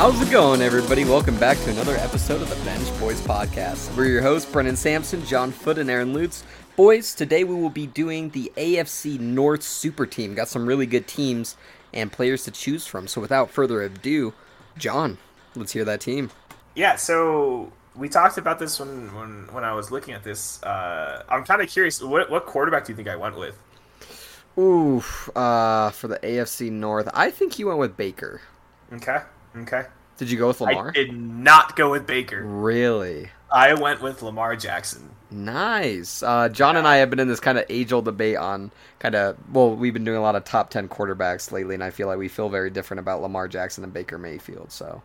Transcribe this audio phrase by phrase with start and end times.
[0.00, 1.04] How's it going, everybody?
[1.04, 3.94] Welcome back to another episode of the Bench Boys Podcast.
[3.94, 6.42] We're your hosts, Brennen Sampson, Jon Foot, and Aaron Lutz.
[6.74, 10.34] Boys, today we will be doing the AFC North Super Team.
[10.34, 11.54] Got some really good teams
[11.92, 13.08] and players to choose from.
[13.08, 14.32] So without further ado,
[14.78, 15.18] Jon,
[15.54, 16.30] let's hear that team.
[16.74, 20.62] Yeah, so we talked about this when when, when I was looking at this.
[20.62, 22.02] Uh, I'm kind of curious.
[22.02, 23.58] What what quarterback do you think I went with?
[24.56, 25.04] Ooh,
[25.36, 28.40] uh, for the AFC North, I think you went with Baker.
[28.94, 29.18] Okay.
[29.56, 29.84] Okay.
[30.16, 30.88] Did you go with Lamar?
[30.90, 32.42] I did not go with Baker.
[32.44, 33.30] Really?
[33.50, 35.10] I went with Lamar Jackson.
[35.30, 36.22] Nice.
[36.22, 39.14] Uh, Jon and I have been in this kind of age old debate on kind
[39.14, 42.06] of, well, we've been doing a lot of top 10 quarterbacks lately, and I feel
[42.06, 44.70] like we feel very different about Lamar Jackson and Baker Mayfield.
[44.72, 45.02] So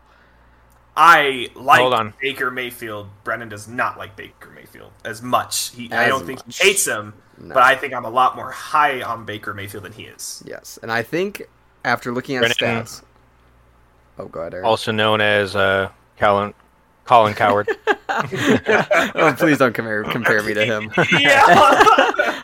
[0.98, 2.14] I like Hold on.
[2.22, 3.08] Baker Mayfield.
[3.24, 5.70] Brennen does not like Baker Mayfield as much.
[5.76, 7.54] He, I don't think he hates him, No.
[7.54, 10.44] but I think I'm a lot more high on Baker Mayfield than he is.
[10.46, 10.78] yes.
[10.82, 11.44] And I think
[11.84, 12.84] after looking at Brennen.
[12.84, 13.04] stats.
[14.18, 14.66] Oh, God, ahead, Aaron.
[14.66, 16.54] also known as uh, Colin,
[17.06, 17.70] Colin Cowherd.
[18.10, 20.92] oh, please don't compare, compare me to him.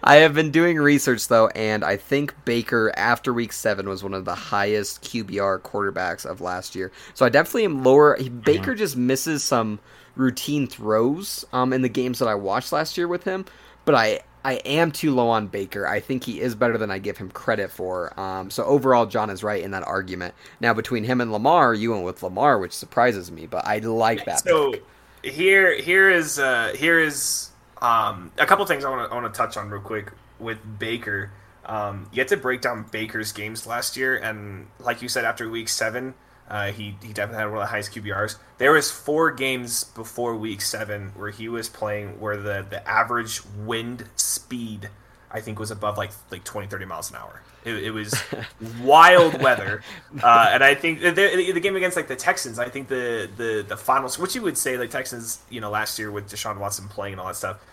[0.04, 4.14] I have been doing research though, and I think Baker after week seven was one
[4.14, 6.92] of the highest QBR quarterbacks of last year.
[7.14, 8.18] So I definitely am lower.
[8.18, 9.80] Baker just misses some
[10.16, 13.46] routine throws um, in the games that I watched last year with him,
[13.86, 15.88] but I I am too low on Baker.
[15.88, 18.20] I think he is better than I give him credit for.
[18.20, 20.34] Um, so overall, Jon is right in that argument.
[20.60, 24.26] Now between him and Lamar, you went with Lamar, which surprises me, but I like
[24.26, 24.44] that.
[24.44, 24.84] So pick.
[25.24, 27.50] here here is uh, here is
[27.82, 30.58] um, a couple things I want to I want to touch on real quick with
[30.80, 31.32] Baker.
[31.66, 35.48] Um, you had to break down Baker's games last year, and like you said, after
[35.48, 36.16] week seven,
[36.52, 38.36] uh, he he definitely had one of the highest QBRs.
[38.58, 43.42] There was four games before week seven where he was playing where the the average
[43.46, 44.90] wind speed
[45.32, 47.42] I think was above like like 20 30 miles an hour.
[47.64, 48.22] It, it was
[48.82, 49.82] wild weather,
[50.22, 53.64] uh, and I think the, the, game against like the Texans, I think the the
[53.66, 56.90] the finals, which you would say like Texans, you know, last year with Deshaun Watson
[56.90, 57.64] playing and all that stuff,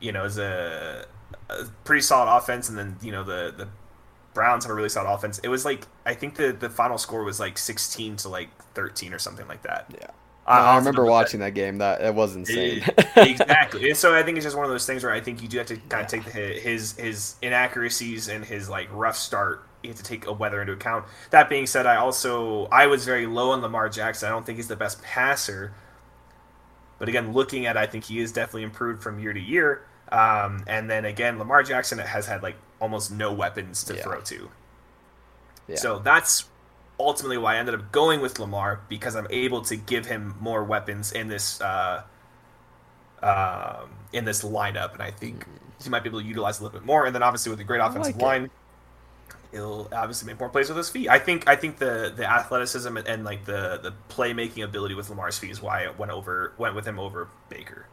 [0.00, 1.04] you know, is a,
[1.50, 3.68] a pretty solid offense, and then you know the the
[4.36, 5.38] Browns have a really solid offense.
[5.38, 9.14] It was like I think the the final score was like 16 to like 13
[9.14, 9.86] or something like that.
[9.90, 10.08] Yeah.
[10.46, 11.10] Uh, I remember top of my head.
[11.10, 11.78] watching that game.
[11.78, 12.84] That it was insane.
[13.16, 13.94] exactly.
[13.94, 15.66] So I think it's just one of those things where I think you do have
[15.68, 19.66] to kind of take the, his his inaccuracies and his like rough start.
[19.82, 21.06] You have to take a weather into account.
[21.30, 24.28] That being said, I also I was very low on Lamar Jackson.
[24.28, 25.72] I don't think he's the best passer,
[26.98, 29.86] but again, looking at, I think he is definitely improved from year to year.
[30.12, 34.02] Um, and then again, Lamar Jackson has had like almost no weapons to Yeah.
[34.02, 34.50] throw to.
[35.68, 35.76] Yeah.
[35.76, 36.44] So that's
[36.98, 40.64] ultimately why I ended up going with Lamar because I'm able to give him more
[40.64, 42.02] weapons in this uh,
[43.22, 45.46] um, in this lineup, and I think
[45.82, 47.06] he might be able to utilize a little bit more.
[47.06, 48.50] And then obviously with a great offensive like it.
[49.52, 51.08] he'll obviously make more plays with his feet.
[51.08, 55.10] I think I think the the athleticism and, and like the the playmaking ability with
[55.10, 57.86] Lamar's feet is why I went over went with him over Baker.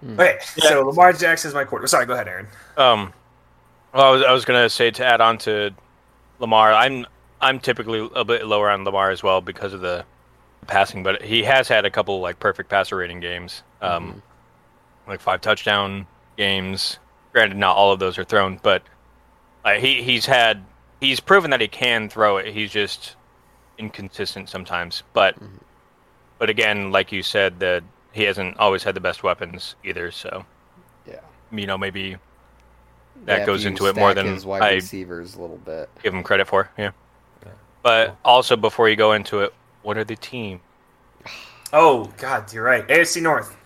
[0.00, 0.18] Hmm.
[0.18, 1.86] Okay, so Lamar Jackson is my quarter.
[1.86, 2.48] Sorry, go ahead, Aaron.
[2.76, 3.12] Um,
[3.92, 5.70] well, I was, I was gonna say to add on to
[6.38, 7.06] Lamar, I'm
[7.40, 10.04] I'm typically a bit lower on Lamar as well because of the
[10.66, 14.22] passing, but he has had a couple like perfect passer rating games, um,
[15.06, 16.98] like five touchdown games.
[17.32, 18.82] Granted, not all of those are thrown, but
[19.64, 20.64] uh, he he's had
[21.00, 22.54] he's proven that he can throw it.
[22.54, 23.16] He's just
[23.78, 25.36] inconsistent sometimes, but
[26.38, 27.82] but again, like you said, that
[28.12, 30.10] he hasn't always had the best weapons either.
[30.10, 30.44] So
[31.06, 31.20] yeah.
[31.50, 32.16] you know maybe
[33.24, 35.88] that if goes into it more than his wide I receivers a little bit.
[36.02, 36.70] give him credit for.
[36.76, 36.90] Yeah.
[37.82, 39.52] But also, before you go into it,
[39.82, 40.60] what are the team?
[41.74, 42.86] Oh God, you're right.
[42.86, 43.56] AFC North.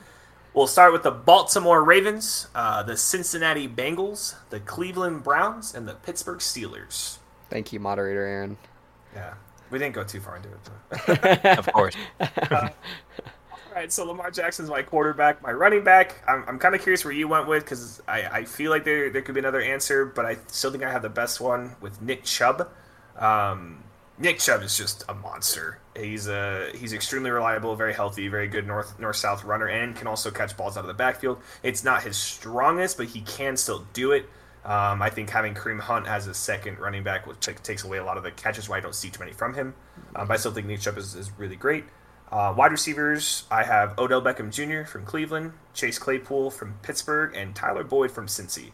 [0.55, 5.95] We'll start with the Baltimore Ravens, uh, the Cincinnati Bengals, the Cleveland Browns, and the
[5.95, 7.19] Pittsburgh Steelers.
[7.51, 8.57] Thank you, moderator Aaron.
[9.13, 9.35] Yeah,
[9.71, 11.45] we didn't go too far into it.
[11.59, 11.97] Of course.
[12.21, 12.29] All
[13.77, 16.23] right, so Lamar Jackson's my quarterback, my running back.
[16.27, 19.11] I'm, I'm kind of curious where you went with because I, I feel like there
[19.11, 22.01] there could be another answer, but I still think I have the best one with
[22.01, 22.69] Nick Chubb.
[23.19, 23.85] Um,
[24.19, 25.79] Nick Chubb is just a monster.
[25.95, 30.07] He's uh, he's extremely reliable, very healthy, very good north north south runner, and can
[30.07, 31.39] also catch balls out of the backfield.
[31.63, 34.29] It's not his strongest, but he can still do it.
[34.65, 37.99] Um, I think having Kareem Hunt as a second running back which like, takes away
[37.99, 39.75] a lot of the catches, why I don't see too many from him.
[40.17, 41.85] Um, but I still think Nick Chubb is, is really great.
[42.31, 44.89] Uh, wide receivers, I have Odell Beckham Jr.
[44.89, 48.73] from Cleveland, Chase Claypool from Pittsburgh, and Tyler Boyd from Cincy.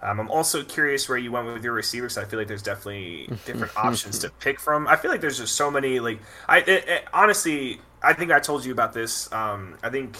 [0.00, 2.16] Um, I'm also curious where you went with your receivers.
[2.18, 4.86] I feel like there's definitely different options to pick from.
[4.88, 6.00] I feel like there's just so many.
[6.00, 9.32] Like I it, it- honestly, I think I told you about this.
[9.32, 10.16] Um, I think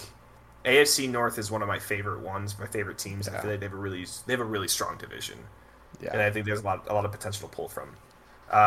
[0.65, 3.27] AFC North is one of my favorite ones, my favorite teams.
[3.27, 5.37] I feel like they have a really they have a really strong division,
[6.13, 7.89] and I think there's a lot a lot of potential to pull from.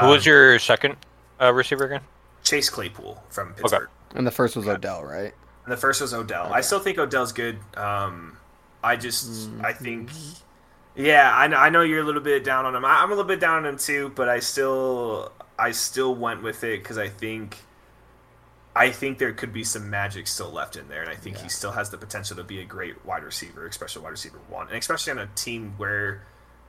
[0.00, 0.96] Who was your second
[1.40, 2.02] uh, receiver again?
[2.46, 3.88] Chase Claypool from Pittsburgh.
[4.14, 5.34] And the first was Odell, right?
[5.64, 6.52] And the first was Odell.
[6.52, 7.58] I still think Odell's good.
[7.76, 8.38] Um,
[8.84, 10.10] I just, I think,
[10.94, 12.84] yeah, I know, I know you're a little bit down on him.
[12.84, 16.42] I, I'm a little bit down on him too, but I still, I still went
[16.44, 17.56] with it because I think,
[18.76, 21.44] I think there could be some magic still left in there, and I think Yeah.
[21.44, 24.68] he still has the potential to be a great wide receiver, especially wide receiver one,
[24.68, 26.22] and especially on a team where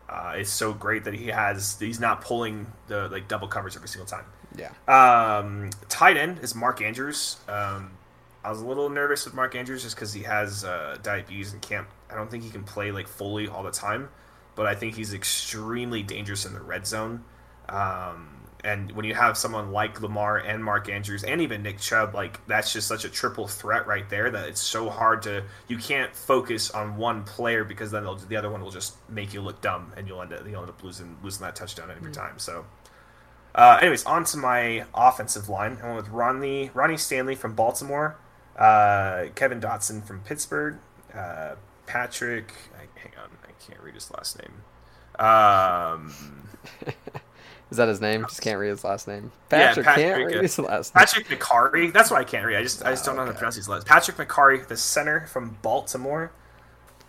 [0.10, 3.90] uh, it's so great that he has, he's not pulling the like double covers every
[3.90, 4.26] single time.
[4.58, 4.72] Yeah.
[4.88, 7.38] Um, tight end is Mark Andrews.
[7.48, 7.92] Um,
[8.44, 11.62] I was a little nervous with Mark Andrews just because he has uh, diabetes and
[11.62, 11.88] can't.
[12.10, 14.10] I don't think he can play like fully all the time,
[14.56, 17.26] but I think he's extremely dangerous in the red zone.
[17.68, 22.16] Um, and when you have someone like Lamar and Mark Andrews and even Nick Chubb,
[22.16, 25.44] like that's just such a triple threat right there that it's so hard to.
[25.68, 29.34] You can't focus on one player because then they'll, the other one will just make
[29.34, 32.12] you look dumb and you'll end up you'll end up losing losing that touchdown every
[32.12, 32.40] time.
[32.40, 32.66] So.
[33.58, 35.80] Uh, anyways, on to my offensive line.
[35.82, 38.18] I went with Ronnie Ronnie Stanley from Baltimore,
[38.58, 40.78] uh, Kevin Dotson from Pittsburgh,
[41.14, 41.56] uh,
[41.88, 42.54] Patrick.
[42.76, 44.64] I, hang on, I can't read his last name.
[45.20, 46.14] Um,
[47.70, 48.24] Is that his name?
[48.30, 49.32] Just can't read his last name.
[49.52, 51.06] Yeah, Patrick, can't read his last name.
[51.06, 51.92] Patrick Mekari.
[51.92, 52.58] That's why I can't read.
[52.58, 53.86] I just I just don't know how to pronounce his last.
[53.88, 56.32] Patrick Mekari, the center from Baltimore.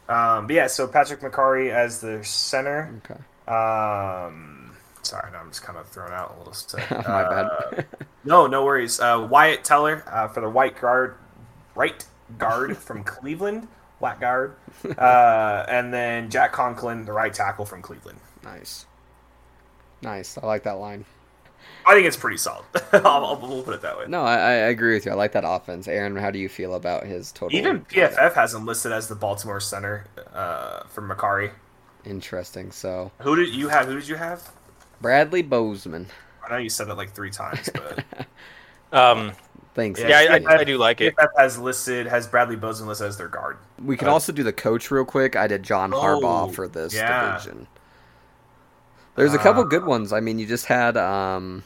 [0.09, 3.01] Um, but yeah, so Patrick Mekari as the center.
[3.05, 3.21] Okay.
[3.55, 4.68] Um,
[5.09, 6.53] sorry, I'm just kind of thrown out a little.
[6.55, 6.91] Stick.
[6.91, 7.87] My Uh, bad.
[8.25, 9.01] No, no worries.
[9.01, 11.17] Uh, Wyatt Teller uh, for the white guard,
[11.75, 12.05] right
[12.39, 13.69] guard from Cleveland,
[14.01, 14.55] black guard,
[14.97, 18.19] uh, and then Jack Conklin, the right tackle from Cleveland.
[18.45, 18.87] nice.
[20.01, 20.39] Nice.
[20.39, 21.05] I like that line.
[21.85, 22.65] I think it's pretty solid.
[22.93, 24.05] I'll, I'll, we'll put it that way.
[24.07, 25.11] No, I, I agree with you.
[25.11, 25.89] I like that offense.
[25.89, 27.59] Aaron, how do you feel about his total?
[27.59, 31.51] Even PFF has him listed as the Baltimore center uh, for Mekari.
[32.05, 32.71] Interesting.
[32.71, 33.87] So Who did you have?
[33.87, 34.49] Who did you have?
[35.01, 36.07] Bradley Bozeman.
[36.45, 38.05] I know you said it like three times, but
[38.93, 39.33] Um,
[39.75, 40.01] Thanks.
[40.01, 41.15] Yeah, yeah, I, I- I, I do like it.
[41.17, 43.59] PFF has listed has Bradley Bozeman listed as their guard.
[43.85, 45.37] We could Uh, also do the coach real quick.
[45.37, 47.33] I did John Harbaugh Oh, for this yeah.
[47.37, 47.69] division.
[49.15, 50.13] There's a couple Uh, good ones.
[50.13, 51.63] I mean, you just had um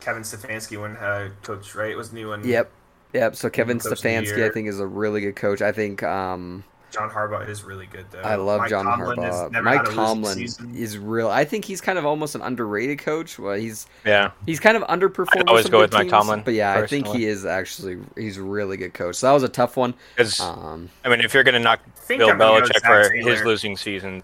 [0.00, 1.90] Kevin Stefanski when uh, coach, right?
[1.90, 2.46] It was new one.
[2.46, 2.70] yep.
[3.12, 5.60] Yep, so Kevin Coach of the Stefanski I think is a really good coach.
[5.62, 8.20] I think um John Harbaugh is really good though.
[8.20, 9.52] I love Mike John Tomlin has Harbaugh.
[9.52, 10.74] never Mike had a Tomlin season.
[10.74, 11.28] is real.
[11.28, 13.38] I think he's kind of almost an underrated coach.
[13.38, 14.30] Well, he's Yeah.
[14.46, 15.36] he's kind of underperformed.
[15.40, 18.36] I'd always go good with Mike Tomlin, But yeah, I think he is actually he's
[18.36, 19.16] a really good coach.
[19.16, 19.94] So that was a tough one.
[20.40, 23.30] Um I mean, if you're gonna knock think Bill I'm Belichick for Taylor.
[23.30, 24.22] his losing seasons,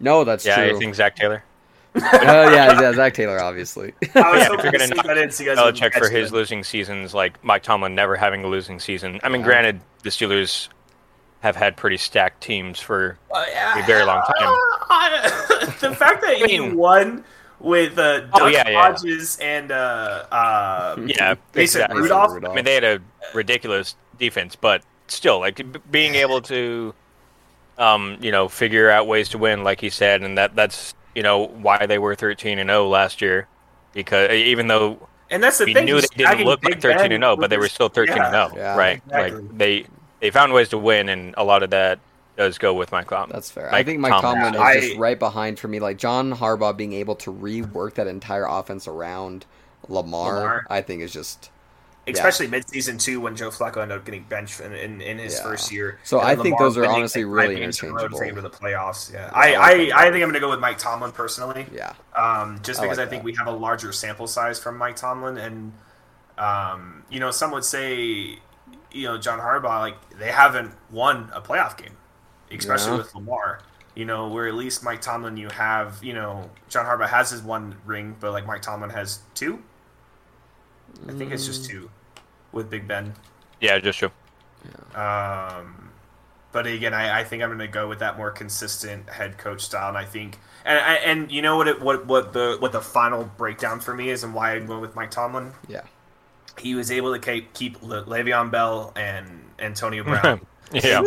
[0.00, 0.76] no, that's yeah, true.
[0.76, 1.42] I think Zac Taylor.
[1.94, 2.00] oh
[2.52, 3.92] yeah, yeah, Zac Taylor, obviously.
[4.14, 5.74] I was Yeah, hoping you're to gonna sneak knock that in so you guys would
[5.74, 9.18] Belichick for his losing seasons, like Mike Tomlin never having a losing season.
[9.22, 9.46] I mean, Yeah.
[9.46, 10.68] granted, the Steelers
[11.40, 13.44] have had pretty stacked teams for Uh,
[13.76, 14.34] a very long time.
[14.90, 17.24] I- the fact that I he mean- won
[17.60, 18.80] with uh, Duck Oh, yeah, yeah.
[18.82, 22.02] Hodges and uh, uh, yeah, Mason exactly.
[22.02, 22.44] Rudolph.
[22.44, 23.00] I mean, they had a
[23.34, 26.94] ridiculous defense, but still, like b- being able to,
[27.78, 31.22] um, you know, figure out ways to win, like he said, and that that's you
[31.24, 33.48] know why they were thirteen and zero last year,
[33.92, 35.86] because even though and that's the we thing.
[35.86, 38.48] knew they didn't look like thirteen and zero, but they were still thirteen and yeah.
[38.50, 39.02] zero, Yeah, right?
[39.04, 39.40] exactly.
[39.42, 39.86] Like they
[40.20, 41.98] they found ways to win, and a lot of that
[42.36, 43.30] does go with Mike Tomlin.
[43.32, 43.72] That's fair.
[43.74, 44.52] I think Mike Tomlin.
[44.52, 45.80] Tomlin is I- just right behind for me.
[45.80, 49.44] Like John Harbaugh being able to rework that entire offense around
[49.88, 50.66] Lamar, Lamar.
[50.70, 51.50] I think is just
[52.06, 55.42] especially mid-season too when Joe Flacco ended up getting benched in, in, in his Yeah.
[55.42, 55.98] first year.
[56.04, 57.98] So And I then think those are honestly like, really five games in a row
[57.98, 58.18] to interchangeable.
[58.20, 59.12] take him to the playoffs.
[59.12, 59.98] Yeah, I I, like I.
[59.98, 61.66] I think I'm going to go with Mike Tomlin personally.
[61.70, 61.92] yeah.
[62.16, 63.24] um, just because I, like think that.
[63.26, 65.72] we have a larger sample size from Mike Tomlin, and
[66.38, 68.38] um, you know, some would say,
[68.92, 71.96] you know, John Harbaugh, like they haven't won a playoff game,
[72.50, 72.98] especially Yeah.
[72.98, 73.60] with Lamar.
[73.94, 77.42] You know, where at least Mike Tomlin, you have, you know, John Harbaugh has his
[77.42, 79.60] one ring, but like Mike Tomlin has two.
[81.08, 81.46] I think it's Mm.
[81.46, 81.90] just two
[82.52, 83.14] with Big Ben.
[83.60, 84.10] yeah, just true.
[84.94, 85.90] Um,
[86.52, 89.62] but again, I, I think I'm going to go with that more consistent head coach
[89.62, 92.72] style, and I think, and and, and you know what it, what what the what
[92.72, 95.52] the final breakdown for me is, and why I went with Mike Tomlin.
[95.68, 95.82] Yeah.
[96.60, 99.26] He was able to keep, keep Le- Le'Veon Bell and
[99.58, 100.40] Antonio Brown.
[100.72, 101.02] Yeah.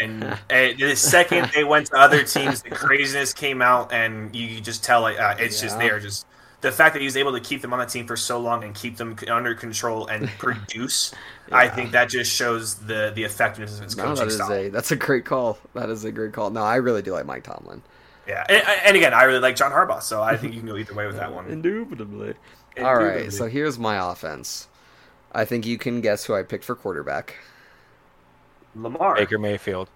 [0.00, 4.60] and, and the second they went to other teams, the craziness came out, and you
[4.60, 5.98] just tell like uh, it's just there.
[5.98, 6.26] Just
[6.60, 8.62] the fact that he was able to keep them on the team for so long
[8.62, 11.14] and keep them under control and produce,
[11.50, 14.52] I think that just shows the the effectiveness of his No, coaching that is style.
[14.52, 15.56] a that's a great call.
[15.72, 16.50] That is a great call.
[16.50, 17.80] No, I really do like Mike Tomlin.
[18.26, 20.76] Yeah, and, and again, I really like John Harbaugh, so I think you can go
[20.76, 21.46] either way with that one.
[21.46, 22.34] Indubitably.
[22.78, 24.68] All right, so here's my offense.
[25.32, 27.36] I think you can guess who I picked for quarterback.
[28.74, 29.16] Lamar.
[29.16, 29.88] Baker Mayfield.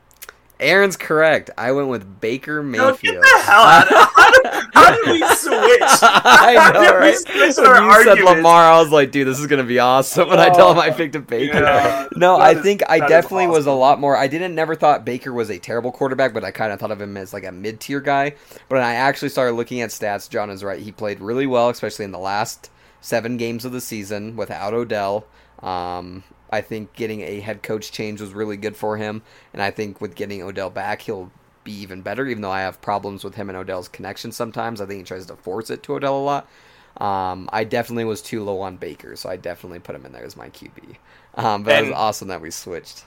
[0.61, 1.51] Aaron's correct.
[1.57, 3.01] I went with Baker No, Mayfield.
[3.01, 5.81] get the hell out of how did, how did we switch?
[6.03, 7.17] I know, right?
[7.29, 8.19] When you said?
[8.25, 10.31] Lamar, I was like, dude, this is gonna be awesome.
[10.31, 11.61] And I tell him I picked a Baker.
[11.61, 14.17] Yeah, no, I is- think I definitely was a lot more.
[14.17, 17.01] I didn't never thought Baker was a terrible quarterback, but I kind of thought of
[17.01, 18.31] him as like a mid tier guy.
[18.69, 20.81] But when I actually started looking at stats, Jon is right.
[20.81, 25.25] He played really well, especially in the last seven games of the season without Odell.
[25.63, 29.71] Um, I think getting a head coach change was really good for him, and I
[29.71, 31.31] think with getting Odell back, he'll
[31.65, 32.27] be even better.
[32.27, 35.27] Even though I have problems with him and Odell's connection sometimes, I think he tries
[35.27, 36.49] to force it to Odell a lot.
[36.97, 40.25] Um, I definitely was too low on Baker, so I definitely put him in there
[40.25, 40.97] as my QB.
[41.35, 43.05] Um, but it was awesome that we switched.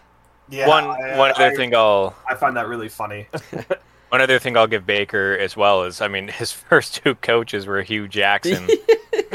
[0.49, 3.27] Yeah, one I- one other I- thing I'll I find that really funny.
[4.09, 7.65] one other thing I'll give Baker as well is I mean his first two coaches
[7.65, 8.67] were Hue Jackson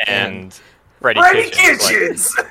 [0.06, 0.58] and
[1.00, 2.34] Freddie, Freddie Kitchens, Kitchens.
[2.38, 2.46] like,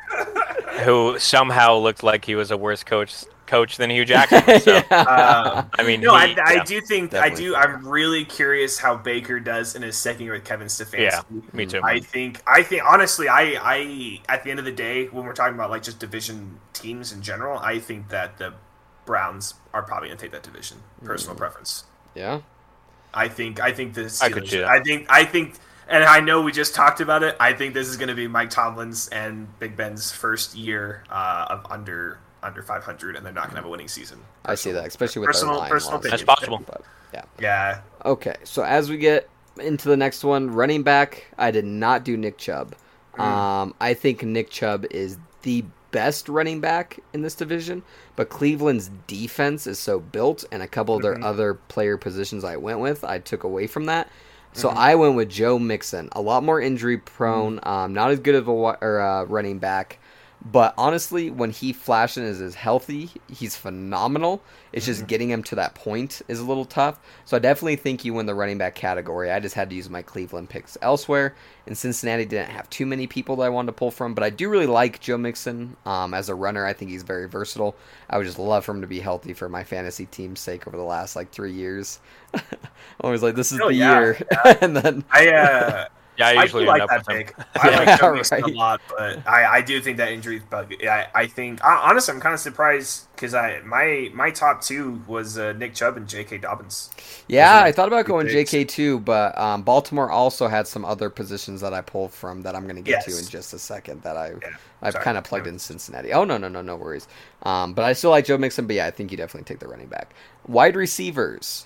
[0.84, 4.44] who somehow looked like he was a worse coach coach than Hue Jackson.
[4.48, 4.64] was.
[4.64, 6.64] So Um, I mean, no, he- I, I yeah.
[6.64, 7.46] do think definitely.
[7.46, 7.56] I do.
[7.56, 11.00] I'm really curious how Baker does in his second year with Kevin Stefanski.
[11.02, 11.22] Yeah,
[11.54, 11.80] me too.
[11.84, 15.34] I think I think honestly, I I at the end of the day, when we're
[15.34, 18.54] talking about like just division teams in general, I think that the
[19.06, 20.78] Browns are probably gonna take that division.
[21.04, 21.84] Personal preference.
[22.16, 22.42] yeah.
[23.18, 24.24] I think I think the Steelers.
[24.24, 24.68] I could see that.
[24.68, 25.56] I think I think,
[25.88, 27.36] and I know we just talked about it.
[27.40, 31.48] I think this is going to be Mike Tomlin's and Big Ben's first year uh,
[31.50, 34.20] of under under 500, and they're not going to have a winning season.
[34.46, 36.06] I see that, especially with Personal- their personal loss.
[36.06, 36.26] opinion.
[36.28, 36.64] That's possible.
[36.66, 36.82] But,
[37.14, 37.24] yeah.
[37.40, 39.28] Yeah, Okay, so as we get
[39.60, 42.76] into the next one, running back, I did not do Nick Chubb.
[43.18, 43.22] Mm.
[43.22, 47.82] Um, I think Nick Chubb is the best running back in this division,
[48.16, 51.24] but Cleveland's defense is so built, and a couple of their Mhm.
[51.24, 54.08] other player positions I went with, I took away from that.
[54.56, 54.78] So Mhm.
[54.78, 57.68] I went with Joe Mixon, a lot more injury prone, Mm.
[57.68, 60.00] um, not as good of a or, uh, running back.
[60.48, 64.44] But honestly, when he flashes and is healthy, he's phenomenal.
[64.72, 65.08] It's just Mhm.
[65.08, 67.00] getting him to that point is a little tough.
[67.26, 69.32] So I definitely think you win the running back category.
[69.32, 71.34] I just had to use my Cleveland picks elsewhere.
[71.66, 74.30] And Cincinnati didn't have too many people that I wanted to pull from, but I
[74.30, 76.64] do really like Joe Mixon um, as a runner.
[76.64, 77.76] I think he's very versatile.
[78.08, 80.78] I would just love for him to be healthy for my fantasy team's sake over
[80.78, 82.00] the last like three years.
[83.02, 84.18] I was like, this is Oh, the yeah, year,
[84.62, 85.86] and then I uh,
[86.18, 87.24] Yeah, I I, usually do end like that with him.
[87.26, 87.36] pick.
[87.60, 88.44] I Yeah, like Joe Mixon right.
[88.44, 90.74] a lot, but I, I do think that injury bug.
[90.84, 95.02] I, I think I, honestly, I'm kind of surprised because I my my top two
[95.08, 96.40] was uh, Nick Chubb and J.K.
[96.40, 96.92] Dobbins.
[97.28, 98.28] Yeah, I thought about going.
[98.28, 102.56] JK too, but um, Baltimore also had some other positions that I pulled from that
[102.56, 104.04] I'm going to get to in just a second.
[104.04, 106.14] That I Yeah, I've kind of plugged in Cincinnati.
[106.14, 107.08] Oh no no no no worries.
[107.44, 108.68] Um, but I still like Joe Mixon.
[108.68, 110.14] But yeah, I think you definitely take the running back.
[110.48, 111.66] Wide receivers.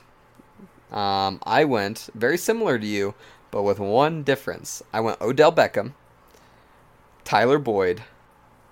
[0.91, 3.13] Um, I went very similar to you,
[3.51, 4.83] but with one difference.
[4.93, 5.93] I went Odell Beckham,
[7.23, 8.03] Tyler Boyd,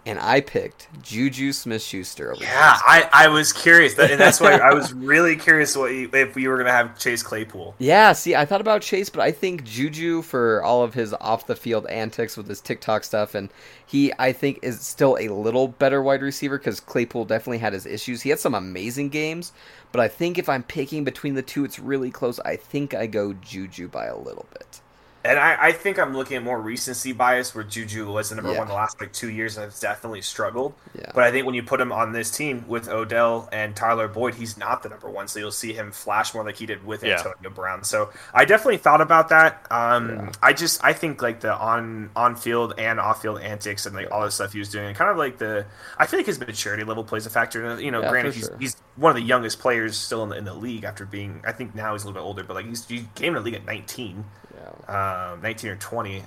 [0.07, 2.31] and I picked Juju Smith-Schuster.
[2.31, 5.91] Over Yeah, I, I was curious, that, and that's why I was really curious what
[5.91, 7.75] you, if we were gonna have Chase Claypool.
[7.77, 11.45] Yeah, see, I thought about Chase, but I think Juju for all of his off
[11.45, 13.49] the field antics with his TikTok stuff, and
[13.85, 17.85] he, I think, is still a little better wide receiver because Claypool definitely had his
[17.85, 18.21] issues.
[18.21, 19.51] He had some amazing games,
[19.91, 22.39] but I think if I'm picking between the two, it's really close.
[22.39, 24.79] I think I go Juju by a little bit.
[25.27, 28.51] And I, I think I'm looking at more recency bias where Juju was the number
[28.51, 28.60] Yeah.
[28.60, 30.74] one the last like two years and has definitely struggled.
[30.98, 31.12] Yeah.
[31.13, 34.36] But I think when you put him on this team with Odell and Tyler Boyd,
[34.36, 35.27] he's not the number one.
[35.27, 37.17] So you'll see him flash more like he did with Yeah.
[37.17, 37.84] Antonio Brown.
[37.84, 39.65] So I definitely thought about that.
[39.72, 40.31] Um, Yeah.
[40.41, 44.12] I just I think like the on on field and off field antics and like
[44.12, 45.65] all the stuff he was doing, and kind of like the
[45.98, 47.79] I feel like his maturity level plays a factor.
[47.79, 48.57] You know, Yeah, granted he's, sure.
[48.60, 51.51] he's one of the youngest players still in the, in the league after being I
[51.51, 53.53] think now he's a little bit older, but like he's he came to the league
[53.55, 54.46] at 19 Yeah.
[54.88, 56.19] Um, 19 or 20.
[56.19, 56.24] Uh,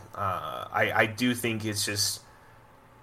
[0.73, 2.21] I, I do think it's just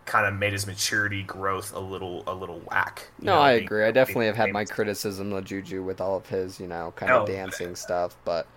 [0.06, 3.08] kind of made his maturity growth a little a little whack.
[3.20, 3.84] No, know, I being- agree.
[3.86, 7.10] I definitely have had my criticism of Juju with all of his, you know, kind
[7.10, 8.48] No, of dancing stuff, but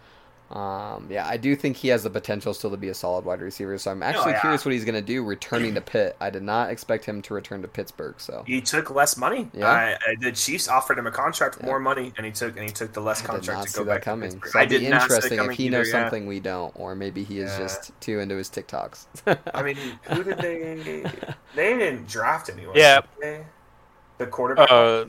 [0.50, 3.40] um, yeah, I do think he has the potential still to be a solid wide
[3.40, 3.78] receiver.
[3.78, 4.40] So I'm actually yeah.
[4.40, 6.16] curious what he's going to do returning to Pitt.
[6.21, 8.16] I did not expect him to return to Pittsburgh.
[8.19, 9.49] So He took less money.
[9.54, 9.66] Yeah.
[9.69, 11.71] I, I- the Chiefs offered him a contract with Yeah.
[11.71, 13.73] more money, and he took and he took the less I did contract not to
[13.73, 14.30] see go that back coming.
[14.30, 14.52] to Pittsburgh.
[14.52, 16.02] So I it'd be did not interesting if he either, knows yeah.
[16.02, 17.59] something we don't, or maybe he is Yeah.
[17.59, 19.07] just too into his TikToks.
[19.54, 21.04] I mean, who did they?
[21.54, 22.75] They didn't draft anyone.
[22.76, 23.02] Yeah.
[24.19, 24.71] The quarterback.
[24.71, 25.04] Uh,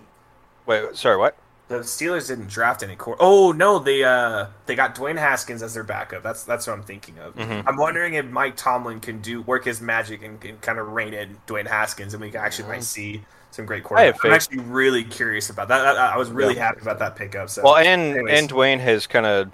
[0.68, 1.36] wait, sorry, what?
[1.72, 3.16] The Steelers didn't draft any core.
[3.20, 6.22] Oh no, they uh they got Dwayne Haskins as their backup.
[6.24, 7.36] That's that's what I'm thinking of.
[7.36, 7.64] Mhm.
[7.66, 11.14] I'm wondering if Mike Tomlin can do work his magic and, and kind of rein
[11.14, 12.74] in Dwayne Haskins, and we can actually Yeah.
[12.76, 14.20] might see some great I quarterbacks.
[14.26, 15.82] I'm actually really curious about that.
[15.84, 16.68] that- I was really Yeah.
[16.68, 17.50] happy about that pickup.
[17.50, 18.40] So, Well, and anyways.
[18.40, 19.52] and Dwayne has kind of,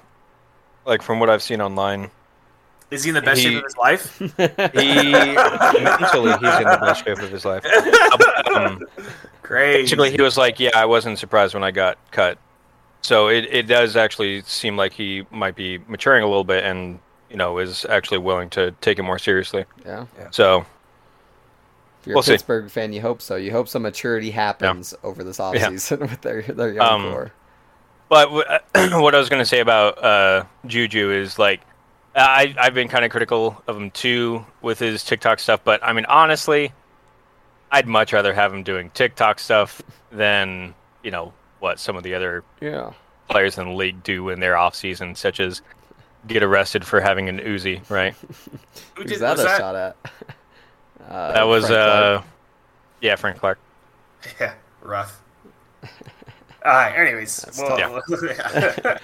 [0.85, 2.11] like from what I've seen online,
[2.91, 4.17] is he in the best he- shape of his life?
[4.19, 4.27] he
[5.83, 7.63] mentally he's in the best shape of his life.
[8.55, 8.79] Um,
[9.47, 9.83] Great.
[9.83, 12.37] basically, he was like, "Yeah, I wasn't surprised when I got cut
[13.01, 16.99] So it, it does actually seem like he might be maturing a little bit and
[17.29, 19.65] you know is actually willing to take it more seriously.
[19.85, 20.05] Yeah.
[20.31, 20.65] So
[22.01, 22.33] If you're We'll a see.
[22.33, 23.35] Pittsburgh fan, you hope so.
[23.35, 26.05] You hope some maturity happens over this offseason yeah.
[26.11, 27.33] with their their young Um, core.
[28.09, 31.61] But wh- what I was going to say about uh, Juju is like,
[32.15, 35.61] I I've been kind of critical of him too with his TikTok stuff.
[35.63, 36.73] But I mean, honestly,
[37.71, 39.81] I'd much rather have him doing TikTok stuff
[40.11, 42.91] than you know what some of the other Yeah.
[43.29, 45.61] players in the league do in their off season, such as
[46.27, 47.87] get arrested for having an Uzi.
[47.89, 48.15] Right?
[48.95, 49.57] Who did that was a that?
[49.59, 49.95] shot at?
[51.09, 52.21] Uh, that was Frank Clark.
[52.21, 52.27] uh,
[53.01, 53.59] yeah, Frank Clark.
[54.41, 55.21] Yeah, rough.
[56.65, 56.91] All right.
[56.97, 58.01] Anyways, That's well,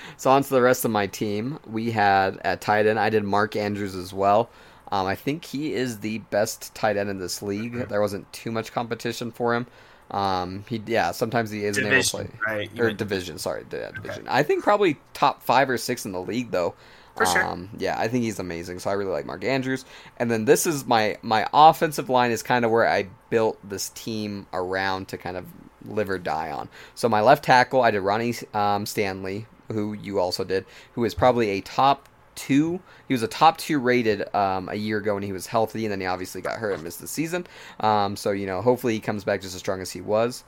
[0.17, 1.59] So on to the rest of my team.
[1.65, 4.49] We had at tight end, I did Mark Andrews as well.
[4.93, 7.89] Um, I think he is the best tight end in this league.
[7.89, 9.65] There wasn't too much competition for him.
[10.11, 12.79] Um, he yeah, sometimes he isn't able to division, play right?
[12.79, 13.39] Or went- division.
[13.39, 14.27] Sorry, yeah, division.
[14.27, 16.75] I think probably top five or six in the league though.
[17.15, 17.43] For sure.
[17.43, 18.79] Um, yeah, I think he's amazing.
[18.79, 19.83] So I really like Mark Andrews.
[20.17, 23.89] And then this is my my offensive line is kind of where I built this
[23.89, 25.45] team around to kind of
[25.85, 26.69] live or die on.
[26.93, 31.15] So my left tackle, I did Ronnie um, Stanley, who you also did, who is
[31.15, 32.79] probably a top two.
[33.07, 35.91] He was a top two rated um, a year ago when he was healthy, and
[35.91, 37.47] then he obviously got hurt and missed the season.
[37.79, 40.43] Um, so you know, hopefully he comes back just as strong as he was.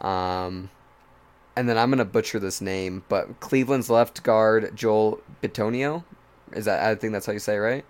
[0.00, 0.70] Um,
[1.56, 6.04] and then I'm gonna butcher this name, but Cleveland's left guard Joel Bitonio,
[6.52, 7.84] is that I think that's how you say it, right?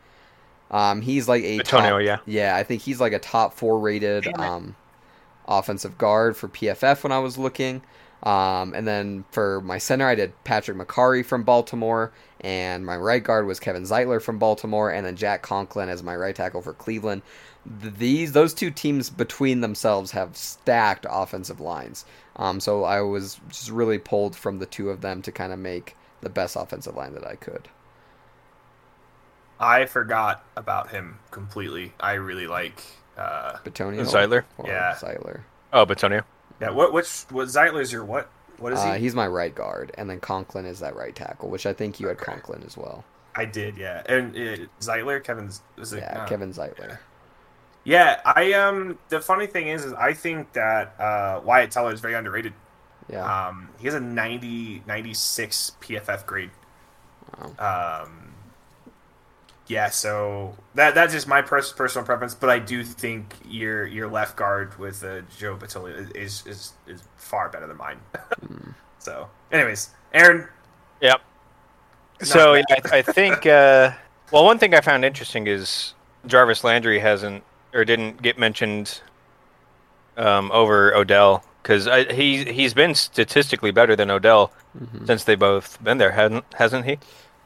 [0.70, 2.18] Um, he's like a Bitonio, top- yeah.
[2.26, 2.56] yeah.
[2.56, 4.76] I think he's like a top four rated um,
[5.46, 7.82] offensive guard for PFF when I was looking.
[8.22, 13.22] Um, and then for my center, I did Patrick Mekari from Baltimore, and my right
[13.22, 16.74] guard was Kevin Zeitler from Baltimore, and then Jack Conklin as my right tackle for
[16.74, 17.22] Cleveland.
[17.64, 22.04] These those two teams between themselves have stacked offensive lines.
[22.36, 25.58] Um, so I was just really pulled from the two of them to kind of
[25.58, 27.68] make the best offensive line that I could.
[29.58, 31.92] I forgot about him completely.
[32.00, 32.82] I really like.
[33.16, 34.44] Uh, Bitonio, Zeitler?
[34.56, 34.94] or Yeah.
[34.98, 35.40] Zeitler.
[35.72, 36.24] Oh, Bitonio.
[36.60, 36.70] Yeah.
[36.70, 36.92] What?
[36.92, 37.08] Which?
[37.30, 37.48] What?
[37.48, 38.28] Zeitler's your what?
[38.58, 39.00] What is Uh, he?
[39.00, 42.08] he's my right guard, and then Conklin is that right tackle, which I think you
[42.08, 42.32] had Okay.
[42.32, 43.04] Conklin as well.
[43.34, 43.76] I did.
[43.78, 44.02] Yeah.
[44.06, 45.62] And uh, Zeitler, Kevin's.
[45.76, 46.26] Was it, Yeah.
[46.26, 46.98] Kevin Zeitler.
[47.84, 48.20] Yeah.
[48.24, 48.98] I um.
[49.08, 52.52] The funny thing is, is I think that uh, Wyatt Teller is very underrated.
[53.08, 56.50] Yeah, Um, he has a 90, 96 PFF grade.
[57.58, 58.02] wow.
[58.04, 58.29] Um,
[59.70, 64.08] yeah, so that that's just my pers- personal preference, but I do think your your
[64.08, 68.00] left guard with uh, Joe Batoli is, is is far better than mine.
[68.98, 70.48] so, anyways, Aaron,
[71.00, 71.20] Yep.
[72.20, 72.62] Not So yeah.
[72.70, 73.46] I, I think.
[73.46, 73.92] Uh,
[74.32, 75.94] well, one thing I found interesting is
[76.26, 79.00] Jarvis Landry hasn't or didn't get mentioned
[80.16, 85.06] um, over Odell because he he's been statistically better than Odell Mhm.
[85.06, 86.98] since they both been there, hasn't hasn't he?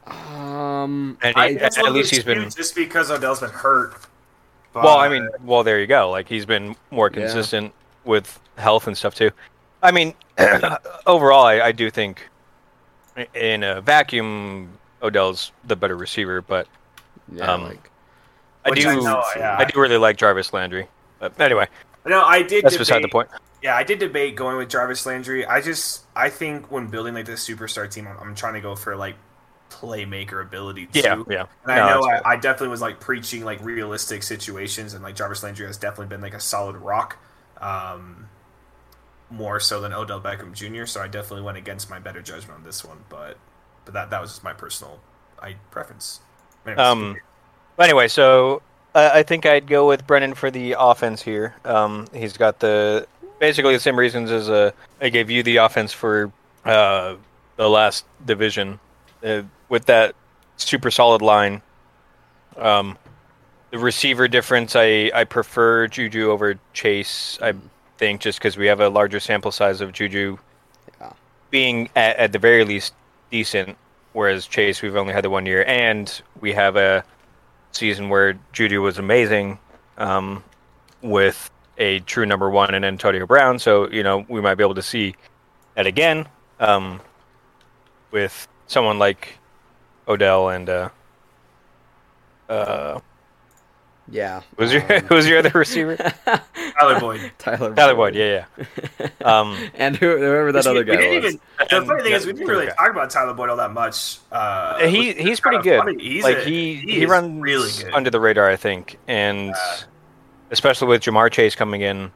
[0.07, 3.95] Um, And I, he- That's a at least he's been- just because Odell's been hurt.
[4.73, 6.09] But, well, I mean, well, there you go.
[6.11, 7.21] Like he's been more Yeah.
[7.21, 9.31] consistent with health and stuff too.
[9.81, 10.13] I mean,
[11.07, 12.27] overall, I, I do think
[13.33, 14.69] in a vacuum,
[15.01, 16.67] Odell's the better receiver, but
[17.31, 17.89] yeah, um, like
[18.65, 19.55] I do, I know, yeah.
[19.57, 20.87] I do really like Jarvis Landry.
[21.19, 21.67] But anyway,
[22.05, 22.63] no, I did.
[22.65, 23.29] that's debate, beside the point.
[23.63, 25.45] Yeah, I did debate going with Jarvis Landry.
[25.45, 28.75] I just, I think when building like this superstar team, I'm, I'm trying to go
[28.75, 29.15] for like
[29.75, 31.05] playmaker ability too.
[31.05, 31.45] Yeah, yeah.
[31.63, 35.03] And I No, know that's I, I definitely was like preaching like realistic situations, and
[35.03, 37.17] like Jarvis Landry has definitely been like a solid rock,
[37.59, 38.29] um,
[39.29, 40.85] more so than Odell Beckham Jr.
[40.85, 43.37] So I definitely went against my better judgment on this one, but
[43.85, 44.99] but that that was just my personal
[45.41, 46.21] I preference.
[46.65, 47.21] Anyways, Um,
[47.77, 48.63] But anyway, so
[48.95, 51.55] uh, I think I'd go with Brennen for the offense here.
[51.65, 53.07] Um, he's got the
[53.39, 56.31] basically the same reasons as uh, I gave you the offense for
[56.65, 57.17] uh,
[57.57, 58.79] the last division
[59.23, 60.15] uh, with that
[60.57, 61.61] super solid line.
[62.57, 62.97] Um,
[63.71, 67.37] the receiver difference, I, I prefer Juju over Chase.
[67.41, 67.53] I
[67.97, 70.37] think just because we have a larger sample size of Juju
[71.01, 71.13] Yeah.
[71.49, 72.93] being at, at the very least
[73.31, 73.77] decent,
[74.13, 77.03] whereas Chase we've only had the one year, and we have a
[77.71, 79.59] season where Juju was amazing
[79.97, 80.43] um,
[81.01, 83.59] with a true number one and Antonio Brown.
[83.59, 85.15] So you know we might be able to see
[85.75, 86.27] that again
[86.61, 87.01] um,
[88.11, 89.37] with someone like
[90.07, 90.89] Odell and uh,
[92.49, 92.99] uh,
[94.11, 94.41] yeah.
[94.57, 95.95] who's your um, who's your other receiver?
[96.79, 97.31] Tyler Boyd.
[97.39, 98.15] Tyler Tyler Boyd.
[98.15, 99.07] Yeah, yeah.
[99.25, 101.33] Um, and who, whoever that Which we- other we guy didn't was.
[101.33, 102.75] even- the And- funny thing yeah, is, we didn't really okay.
[102.75, 104.19] talk about Tyler Boyd all that much.
[104.31, 105.79] Uh, he he's pretty good.
[105.79, 105.97] funny.
[106.03, 107.91] He's like a- he he, is runs really good.
[107.93, 109.55] under the radar, I think, and
[110.51, 112.11] especially with Ja'Marr Chase coming in.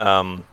[0.00, 0.44] Um,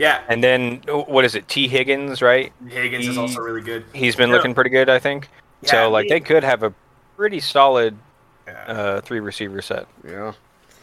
[0.00, 1.46] Yeah, And then what is it?
[1.46, 2.50] Tee Higgins, right?
[2.66, 3.84] Higgins is also really good.
[3.92, 4.36] He's been Yeah.
[4.36, 5.28] looking pretty good, I think.
[5.60, 6.72] Yeah, so like he- they could have a
[7.18, 7.98] pretty solid
[8.46, 8.52] Yeah.
[8.66, 9.86] uh, three receiver set.
[10.02, 10.32] Yeah.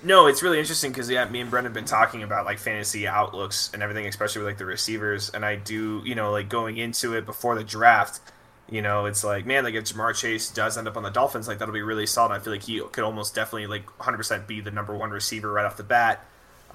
[0.04, 3.08] No, it's really interesting because yeah, me and Brennen have been talking about like fantasy
[3.08, 5.32] outlooks and everything, especially with like the receivers.
[5.32, 8.20] And I do, you know, like going into it before the draft,
[8.70, 11.48] you know, it's like man, like if Ja'Marr Chase does end up on the Dolphins,
[11.48, 12.34] like that'll be really solid.
[12.36, 15.52] I feel like he could almost definitely like 100 percent be the number one receiver
[15.52, 16.24] right off the bat.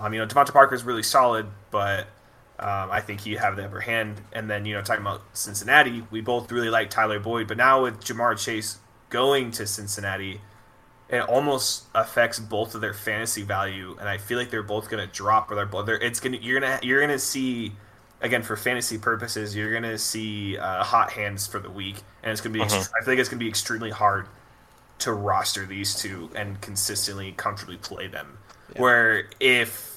[0.01, 2.09] Um, you know, DeVante Parker is really solid, but
[2.59, 4.21] um, I think he have the upper hand.
[4.33, 7.83] And then you know, talking about Cincinnati, we both really like Tyler Boyd, but now
[7.83, 8.79] with Ja'Marr Chase
[9.11, 10.41] going to Cincinnati
[11.13, 15.07] it almost affects both of their fantasy value, and I feel like they're both going
[15.07, 15.85] to drop, or they're both.
[15.85, 17.73] They're, it's gonna you're gonna you're gonna see
[18.23, 22.41] again for fantasy purposes, you're gonna see uh, hot hands for the week, and it's
[22.41, 22.61] gonna be.
[22.61, 22.67] Mhm.
[22.67, 24.27] Ext- I think it's gonna be extremely hard
[25.01, 28.39] to roster these two and consistently comfortably play them.
[28.77, 29.92] Where if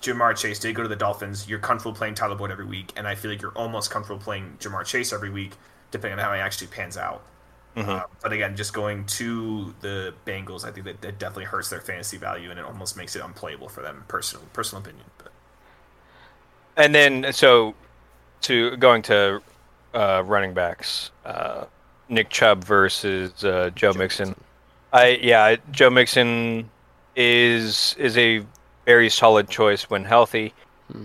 [0.00, 3.06] Ja'Marr Chase did go to the Dolphins, you're comfortable playing Tyler Boyd every week, and
[3.06, 5.52] I feel like you're almost comfortable playing Ja'Marr Chase every week,
[5.90, 7.22] depending on how he actually pans out.
[7.76, 11.80] Uh, but again, just going to the Bengals, I think that, that definitely hurts their
[11.80, 14.04] fantasy value, and it almost makes it unplayable for them.
[14.08, 15.06] Personal, personal opinion.
[15.18, 15.32] But
[16.76, 17.74] And then so
[18.42, 19.40] to going to
[19.94, 21.66] uh, running backs, uh,
[22.08, 24.34] Nick Chubb versus uh, Joe, Mixon.
[24.92, 26.68] I yeah, Joe Mixon
[27.14, 28.44] is is a
[28.90, 30.52] very solid choice when healthy,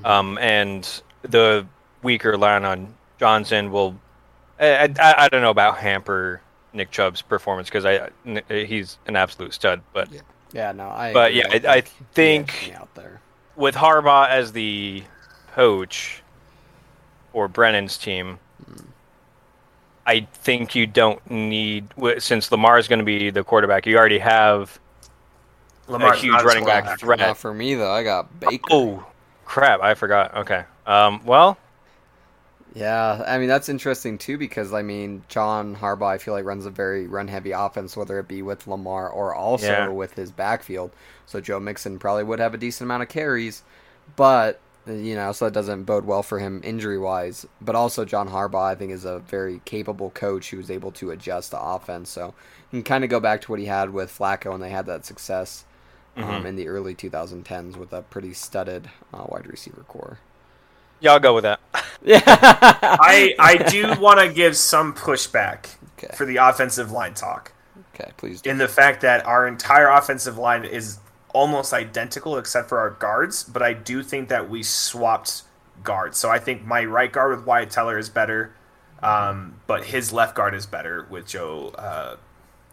[0.04, 1.66] um, and the
[2.02, 3.96] weaker line on Johnson will.
[4.60, 6.42] I, I, I don't know about hamper
[6.74, 8.10] Nick Chubb's performance because I
[8.50, 10.22] he's an absolute stud, but Yeah.
[10.52, 11.14] Yeah, no, I.
[11.14, 11.82] But yeah, I- I
[12.14, 13.20] think- out there.
[13.56, 15.04] with Harbaugh as the
[15.54, 16.24] coach
[17.34, 18.40] or Brennen's team,
[20.08, 21.88] I think you don't need
[22.20, 23.86] since Lamar is going to be the quarterback.
[23.86, 24.80] You already have
[25.88, 27.00] Lamar's huge not running well back back.
[27.00, 27.20] threat.
[27.20, 27.92] Not for me though.
[27.92, 28.64] I got Baker.
[28.72, 29.06] oh
[29.46, 29.82] crap!
[29.82, 30.36] I forgot.
[30.36, 30.64] Okay.
[30.88, 31.22] Um.
[31.26, 31.58] Well,
[32.74, 36.66] Yeah, I mean that's interesting too because I mean John Harbaugh I feel like runs
[36.66, 39.88] a very run heavy offense whether it be with Lamar or also Yeah.
[39.88, 40.92] with his backfield.
[41.26, 43.64] So Joe Mixon probably would have a decent amount of carries,
[44.16, 47.46] but you know so that doesn't bode well for him injury wise.
[47.62, 51.52] But also John Harbaugh I think is a very capable coach who's able to adjust
[51.52, 52.10] the offense.
[52.10, 52.34] So
[52.72, 54.86] you can kind of go back to what he had with Flacco and they had
[54.88, 55.64] that success
[56.18, 60.20] um, in the early 2010s with a pretty studded uh, wide receiver core.
[61.02, 61.60] yeah, I'll go with that.
[62.04, 66.14] Yeah, I I do want to give some pushback Okay.
[66.16, 67.54] for the offensive line talk
[67.94, 68.50] okay, please do.
[68.50, 71.00] in the fact that our entire offensive line is
[71.34, 75.44] almost identical except for our guards, but I do think that we swapped
[75.84, 76.18] guards.
[76.18, 78.54] So I think my right guard with Wyatt Teller is better,
[79.04, 81.70] um, but his left guard is better with Joe.
[81.78, 82.16] Uh,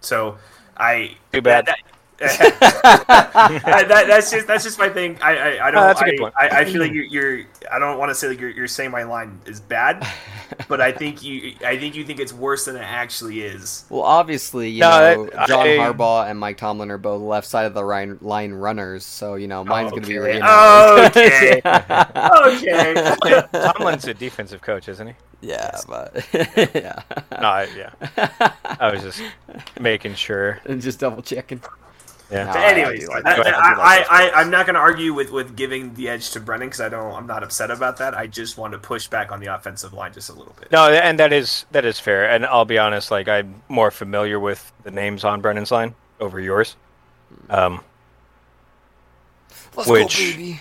[0.01, 0.39] so
[0.77, 1.67] I Too bad.
[1.67, 1.92] that- I-
[3.09, 5.19] that, that's just that's just my thing.
[5.23, 5.83] I I, I don't.
[5.83, 6.35] Oh, that's a good I, point.
[6.39, 7.47] I, I feel like you're, you're.
[7.71, 10.07] I don't want to say like you're, you're saying my line is bad,
[10.69, 11.55] but I think you.
[11.65, 13.85] I think you think it's worse than it actually is.
[13.89, 17.47] Well, obviously, you No, know, that- John I- Harbaugh and Mike Tomlin are both left
[17.47, 20.19] side of the line, line runners, so you know mine's gonna be.
[20.19, 20.35] Okay.
[20.35, 21.61] You know, Okay.
[21.65, 23.43] Okay.
[23.73, 25.15] Tomlin's a defensive coach, isn't he?
[25.45, 28.53] yeah, but yeah, No, I, yeah.
[28.79, 29.21] I was just
[29.81, 30.61] making sure.
[30.67, 31.61] and just double checking.
[32.33, 32.45] Yeah.
[32.45, 33.55] No, But I- I anyways, I, like I, that.
[33.55, 36.61] I, I, I, am not going to argue with, with giving the edge to Brennen
[36.69, 37.13] because I don't.
[37.15, 38.15] I'm not upset about that.
[38.17, 40.73] I just want to push back on the offensive line just a little bit.
[40.73, 42.29] No, and that is that is fair.
[42.31, 46.41] And I'll be honest, like I'm more familiar with the names on Brennen's line over
[46.41, 46.77] yours.
[47.51, 47.83] Um,
[49.77, 50.61] Let's Which- go, baby.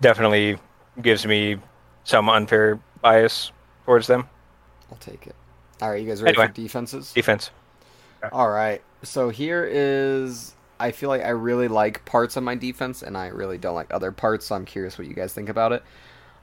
[0.00, 0.58] definitely
[1.02, 1.58] gives me
[2.04, 3.52] some unfair bias
[3.84, 4.28] towards them.
[4.90, 5.34] I'll take it.
[5.80, 6.48] All right, you guys ready Anyway.
[6.48, 7.12] for defenses?
[7.12, 7.50] Defense.
[8.32, 8.82] All right.
[9.04, 13.28] So here is I feel like I really like parts of my defense and I
[13.28, 15.82] really don't like other parts, so I'm curious what you guys think about it.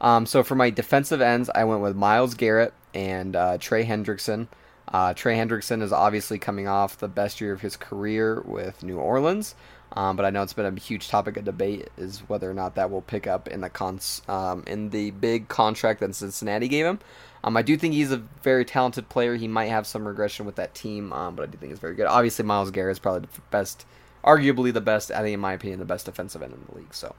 [0.02, 4.48] Um, so for my defensive ends, I went with Myles Garrett and uh, Trey Hendrickson.
[4.88, 8.98] Uh, Trey Hendrickson is obviously coming off the best year of his career with New
[8.98, 9.56] Orleans,
[9.93, 12.76] um, but I know it's been a huge topic of debate is whether or not
[12.76, 16.86] that will pick up in the cons um, in the big contract that Cincinnati gave
[16.86, 17.00] him.
[17.43, 19.36] Um, I do think he's a very talented player.
[19.36, 21.93] He might have some regression with that team, um, but I do think he's very
[21.93, 22.08] good.
[22.08, 23.86] Obviously, Myles Garrett is probably the best,
[24.26, 26.94] arguably the best, I think in my opinion, the best defensive end in the league.
[26.94, 27.16] So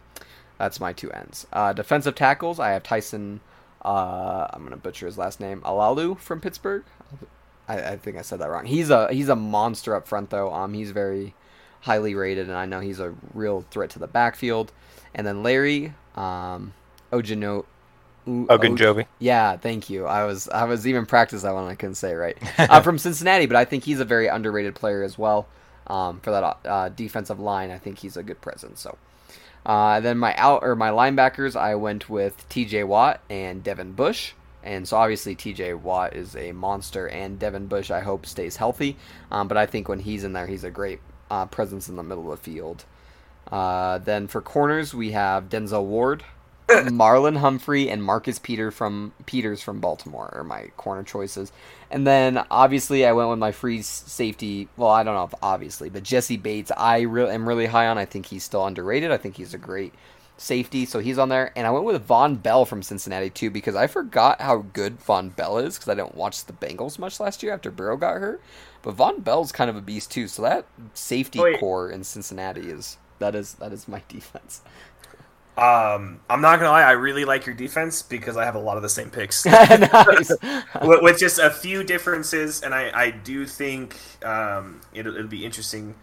[0.59, 1.47] that's my two ends.
[1.53, 3.41] Uh, defensive tackles, I have Tyson.
[3.85, 6.83] Uh, I'm gonna butcher his last name, Alalu from Pittsburgh.
[7.69, 8.67] I, I think I said that wrong.
[8.67, 10.53] He's a he's a monster up front though.
[10.53, 11.35] Um, he's very
[11.81, 14.73] highly rated, and I know he's a real threat to the backfield.
[15.15, 16.75] And then Larry, um,
[17.13, 17.65] Ojino.
[18.27, 19.07] Ogunjobi.
[19.21, 20.05] Yeah, thank you.
[20.07, 21.69] I was I was even practice that one.
[21.69, 22.37] I couldn't say it right.
[22.59, 25.47] uh, from Cincinnati, but I think he's a very underrated player as well.
[25.87, 28.81] Um, for that uh, defensive line, I think he's a good presence.
[28.81, 28.99] So
[29.65, 32.85] Uh, then my out or my linebackers, I went with T.J.
[32.85, 34.33] Watt and Devin Bush.
[34.63, 35.75] And so obviously T.J.
[35.75, 38.97] Watt is a monster, and Devin Bush I hope stays healthy.
[39.31, 42.03] Um, but I think when he's in there, he's a great uh, presence in the
[42.03, 42.85] middle of the field.
[43.51, 46.25] Uh, then for corners, we have Denzel Ward,
[46.69, 51.53] Marlon Humphrey, and Marcus Peter from Peters from Baltimore are my corner choices.
[51.91, 54.69] And then obviously I went with my free safety.
[54.77, 57.99] Well, I don't know if obviously, but Jessie Bates I re- am really high on.
[57.99, 59.13] I think he's still underrated.
[59.13, 59.95] I think he's a great
[60.39, 61.53] safety, so he's on there.
[61.57, 65.37] And I went with Vonn Bell from Cincinnati too because I forgot how good Vonn
[65.37, 68.43] Bell is because I didn't watch the Bengals much last year after Burrow got hurt.
[68.83, 70.27] But Vonn Bell's kind of a beast too.
[70.27, 71.61] So that safety oh, Wait.
[71.61, 74.63] core in Cincinnati is that is that is my defense.
[75.57, 78.77] Um, I'm not gonna lie, I really like your defense because I have a lot
[78.77, 79.45] of the same picks.
[79.47, 85.45] with, with just a few differences, and I, I do think um, it'll, it'll be
[85.47, 85.95] interesting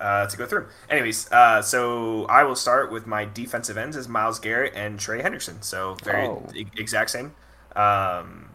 [0.00, 0.66] uh, to go through.
[0.88, 5.20] Anyways, uh, so I will start with my defensive ends as Myles Garrett and Trey
[5.20, 5.60] Henderson.
[5.62, 6.46] So very Oh.
[6.54, 7.34] e- exact same.
[7.76, 8.48] Um,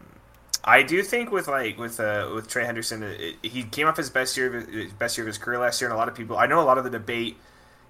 [0.64, 3.96] I do think with like with uh, with Trey Henderson, it, it- he came off
[3.96, 6.08] his best year of his best year of his career last year, and a lot
[6.08, 6.36] of people.
[6.36, 7.36] I know a lot of the debate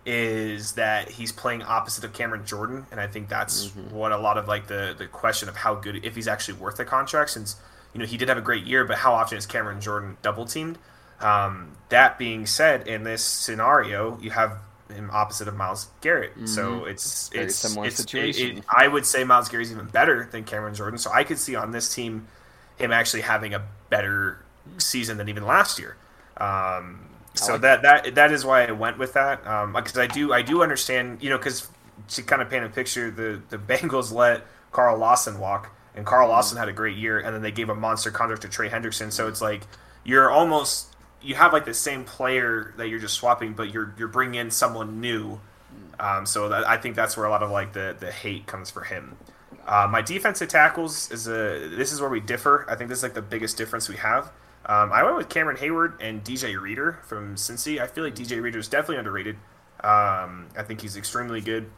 [0.07, 4.39] is that he's playing opposite of Cameron Jordan, and I think that's what a lot
[4.39, 7.57] of like the the question of how good if he's actually worth the contract since
[7.93, 10.47] you know he did have a great year, but how often is Cameron Jordan double
[10.47, 10.79] teamed?
[11.21, 14.59] Um, that being said, in this scenario, you have
[14.89, 18.59] him opposite of Myles Garrett, so it's Very it's similar it's- it- situation.
[18.59, 21.57] it- I would say Myles Garrett's even better than Cameron Jordan, so I could see
[21.57, 22.29] on this team
[22.77, 24.39] him actually having a better
[24.79, 25.97] season than even last year.
[26.39, 27.01] Um,
[27.39, 29.43] so like that that that is why I went with that
[29.75, 31.69] because I do I do understand you know because
[32.11, 36.29] to kind of paint a picture the the Bengals let Carl Lawson walk and Carl
[36.29, 39.13] Lawson had a great year and then they gave a monster contract to Trey Hendrickson
[39.13, 39.63] so it's like
[40.05, 44.09] you're almost you have like the same player that you're just swapping but you're you're
[44.09, 45.41] bringing in someone new
[46.01, 48.71] um, so that, I think that's where a lot of like the the hate comes
[48.71, 49.17] for him.
[49.67, 52.65] Uh, my defensive tackles is a this is where we differ.
[52.69, 54.31] I think this is like the biggest difference we have.
[54.69, 57.81] Um, I went with Cameron Heyward and DJ Reader from Cincy.
[57.81, 59.37] I feel like DJ Reader is definitely underrated.
[59.83, 61.71] Um, I think he's extremely good.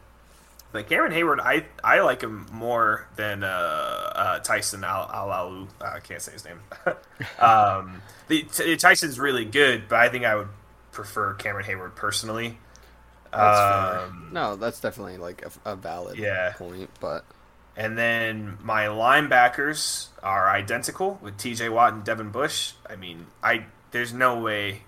[0.73, 5.67] But Cameron Heyward, I I like him more than uh, uh, Tyson Al Alalu.
[5.81, 6.59] Uh, I can't say his name.
[7.39, 10.47] um, the, t- Tyson's really good, but I think I would
[10.91, 12.57] prefer Cameron Heyward personally.
[13.33, 14.03] That's.
[14.09, 16.53] Um, No, that's definitely like a, a valid Yeah.
[16.57, 17.25] point, but
[17.77, 21.69] And then my linebackers are identical with T.J.
[21.69, 22.73] Watt and Devin Bush.
[22.89, 24.81] I mean, I there's no way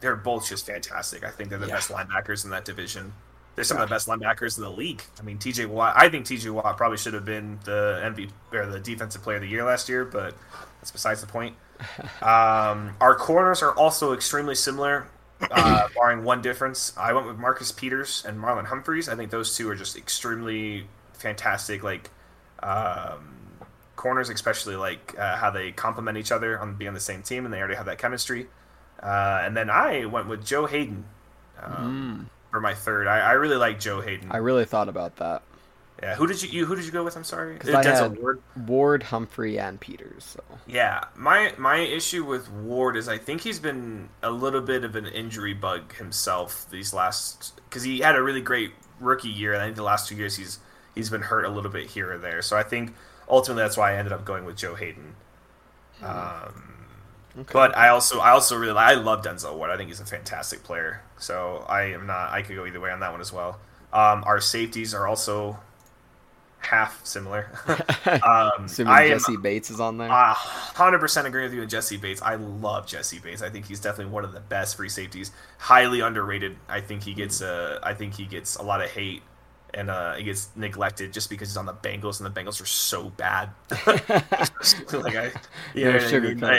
[0.00, 1.24] they're both just fantastic.
[1.24, 1.74] I think they're the Yeah.
[1.74, 3.12] best linebackers in that division.
[3.56, 5.02] They're some of the best linebackers in the league.
[5.18, 5.66] I mean, T.J.
[5.66, 5.94] Watt.
[5.96, 6.50] I think T.J.
[6.50, 9.88] Watt probably should have been the MVP or the Defensive Player of the Year last
[9.88, 10.34] year, but
[10.80, 11.56] that's besides the point.
[12.22, 15.06] Um, our corners are also extremely similar,
[15.50, 16.92] uh, barring one difference.
[16.96, 19.08] I went with Marcus Peters and Marlon Humphreys.
[19.08, 21.82] I think those two are just extremely fantastic.
[21.82, 22.10] Like
[22.62, 23.36] um,
[23.96, 27.44] corners, especially like uh, how they complement each other on being on the same team,
[27.44, 28.46] and they already have that chemistry.
[29.02, 31.04] Uh, and then I went with Joe Haden
[31.62, 33.06] um, for my third.
[33.06, 34.30] I, I really like Joe Haden.
[34.30, 35.42] I really thought about that.
[36.02, 37.16] yeah, who did you, you who did you go with?
[37.16, 38.42] I'm sorry, 'Cause I Denzel had- Ward.
[38.66, 40.24] Ward, Humphrey, and Peters.
[40.24, 44.84] So Yeah, my my issue with Ward is I think he's been a little bit
[44.84, 49.52] of an injury bug himself these last because he had a really great rookie year,
[49.54, 50.58] and I think the last two years he's
[51.00, 52.42] he's been hurt a little bit here or there.
[52.42, 52.94] So I think
[53.28, 55.14] ultimately that's why I ended up going with Joe Haden.
[56.02, 56.74] Um,
[57.38, 57.52] okay.
[57.52, 59.70] but I also I also really I love Denzel Ward.
[59.70, 61.02] I think he's a fantastic player.
[61.18, 63.58] So I am not I could go either way on that one as well.
[63.92, 65.58] Um, our safeties are also
[66.58, 67.50] half similar.
[68.22, 70.08] um, assuming I am Jessie Bates is on there.
[70.10, 72.22] hundred percent agree with you with Jessie Bates.
[72.22, 73.42] I love Jessie Bates.
[73.42, 75.32] I think he's definitely one of the best free safeties.
[75.58, 76.56] Highly underrated.
[76.68, 79.22] I think he gets uh, I think he gets a lot of hate
[79.74, 82.66] and uh, he gets neglected just because he's on the Bengals and the Bengals are
[82.66, 83.50] so bad.
[83.86, 85.32] like I,
[85.84, 86.44] know I mean?
[86.44, 86.58] I-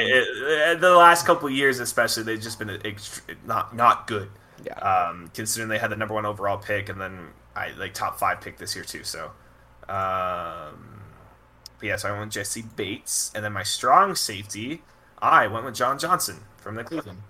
[0.73, 4.29] it- the last couple of years, especially, they've just been ext- not not good.
[4.65, 4.73] yeah.
[4.79, 8.39] Um, considering they had the number one overall pick and then I like top five
[8.41, 9.03] pick this year too.
[9.03, 9.31] So,
[9.89, 11.01] um,
[11.79, 14.83] but yeah, so I went with Jessie Bates, and then my strong safety,
[15.21, 17.23] I went with John Johnson from the Cleveland.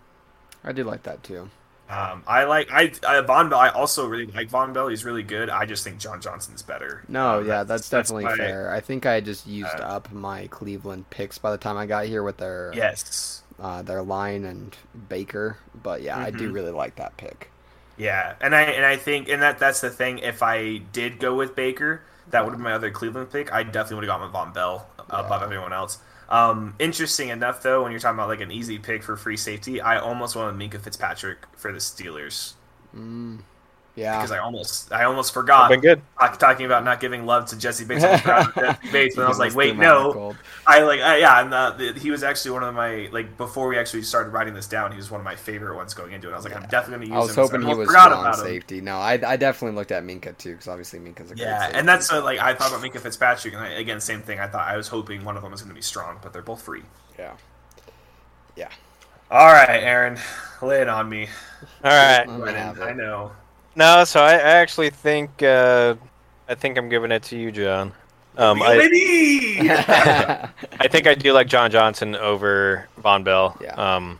[0.64, 1.50] I did like that too.
[1.92, 3.60] Um, I like I, I Vonn Bell.
[3.60, 4.88] I also really like Vonn Bell.
[4.88, 5.50] He's really good.
[5.50, 7.04] I just think John Johnson's better.
[7.10, 8.72] No, Um, yeah, that's definitely why- fair.
[8.72, 12.06] I think I just used Uh, up my Cleveland picks by the time I got
[12.06, 13.44] here with their Yes.
[13.62, 14.76] uh, their line and
[15.10, 15.58] Baker.
[15.76, 16.54] But yeah, I do Mhm.
[16.56, 17.52] really like that pick.
[17.98, 20.20] Yeah, and I and I think and that that's the thing.
[20.20, 23.52] If I did go with Baker, that would have been my other Cleveland pick.
[23.52, 25.44] I definitely would have gone with Vonn Bell above Yeah.
[25.46, 25.98] everyone else.
[26.32, 29.82] Um, interesting enough, though, when you're talking about like an easy pick for free safety,
[29.82, 32.54] I almost with Minkah Fitzpatrick for the Steelers.
[32.96, 33.42] Mm,
[33.96, 34.18] Yeah.
[34.18, 36.02] because I almost I almost forgot Been good.
[36.18, 38.04] talk- talking about not giving love to Jessie Bates.
[38.06, 40.08] I almost forgot about Jessie Bates, but I was like, wait, threw him out in
[40.14, 40.36] the no.
[40.66, 43.68] I like, I, yeah, and uh, the, he was actually one of my like before
[43.68, 44.92] we actually started writing this down.
[44.92, 46.34] He was one of my favorite ones going into it.
[46.34, 47.16] I was like, I'm definitely gonna use.
[47.16, 47.36] I was him.
[47.36, 48.46] so hoping he was forgot strong about him.
[48.46, 48.80] safety.
[48.82, 51.80] No, I, I definitely looked at Minkah too because obviously Minkah's a great Yeah, safety.
[51.80, 54.40] and that's uh, like I thought about Minkah Fitzpatrick, and I, again, same thing.
[54.40, 56.42] I thought I was hoping one of them was going to be strong, but they're
[56.42, 56.84] both free.
[57.20, 57.34] yeah.
[58.56, 58.70] Yeah.
[59.30, 60.18] All right, Aaron,
[60.62, 61.28] lay it on me.
[61.84, 62.28] All right.
[62.28, 62.84] Let me Brennen, have it.
[62.84, 63.32] I know.
[63.76, 65.96] No, so I, I actually think uh,
[66.48, 67.94] I think I'm giving it to you, Jon.
[68.38, 73.58] Um, I, I think I do like John Johnson over Vonn Bell.
[73.62, 73.74] Yeah.
[73.76, 74.20] Um,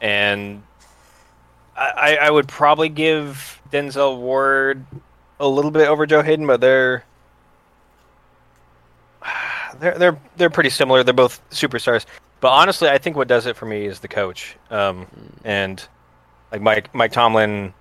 [0.00, 0.62] and
[1.76, 4.84] I, I I would probably give Denzel Ward
[5.40, 7.04] a little bit over Joe Haden, but they're
[9.80, 11.02] they're they're they're pretty similar.
[11.02, 12.06] They're both superstars.
[12.40, 14.56] But honestly, I think what does it for me is the coach.
[14.70, 15.06] Um,
[15.44, 15.84] and
[16.52, 17.74] like Mike Mike Tomlin